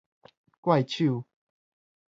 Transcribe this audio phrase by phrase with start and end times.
[0.61, 1.23] 怪手